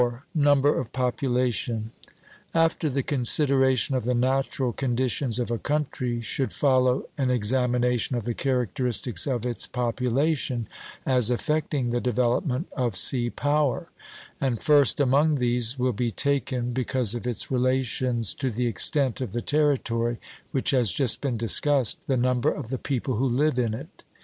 Number 0.33 0.79
of 0.79 0.91
Population. 0.91 1.91
After 2.55 2.89
the 2.89 3.03
consideration 3.03 3.93
of 3.95 4.03
the 4.03 4.15
natural 4.15 4.73
conditions 4.73 5.37
of 5.37 5.51
a 5.51 5.59
country 5.59 6.21
should 6.21 6.51
follow 6.51 7.07
an 7.19 7.29
examination 7.29 8.15
of 8.15 8.25
the 8.25 8.33
characteristics 8.33 9.27
of 9.27 9.45
its 9.45 9.67
population 9.67 10.67
as 11.05 11.29
affecting 11.29 11.91
the 11.91 12.01
development 12.01 12.65
of 12.75 12.95
sea 12.95 13.29
power; 13.29 13.89
and 14.41 14.59
first 14.59 14.99
among 14.99 15.35
these 15.35 15.77
will 15.77 15.93
be 15.93 16.09
taken, 16.09 16.73
because 16.73 17.13
of 17.13 17.27
its 17.27 17.51
relations 17.51 18.33
to 18.33 18.49
the 18.49 18.65
extent 18.65 19.21
of 19.21 19.33
the 19.33 19.41
territory, 19.43 20.17
which 20.49 20.71
has 20.71 20.91
just 20.91 21.21
been 21.21 21.37
discussed, 21.37 21.99
the 22.07 22.17
number 22.17 22.51
of 22.51 22.69
the 22.69 22.79
people 22.79 23.17
who 23.17 23.29
live 23.29 23.59
in 23.59 23.75
it. 23.75 24.03